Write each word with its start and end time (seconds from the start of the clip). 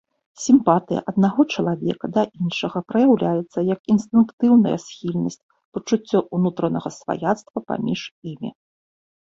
Сімпатыя 0.43 1.01
аднаго 1.11 1.41
чалавека 1.57 2.05
да 2.15 2.23
іншага 2.45 2.81
праяўляецца 2.91 3.59
як 3.73 3.79
інстынктыўная 3.97 4.73
схільнасць, 4.87 5.41
пачуццё 5.77 6.19
ўнутранага 6.39 6.89
сваяцтва 6.99 7.57
паміж 7.71 8.01
імі. 8.35 8.49